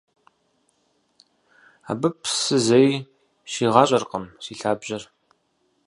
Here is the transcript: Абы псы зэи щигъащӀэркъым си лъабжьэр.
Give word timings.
Абы 1.91 2.09
псы 2.21 2.57
зэи 2.65 2.91
щигъащӀэркъым 3.51 4.25
си 4.43 4.53
лъабжьэр. 4.59 5.03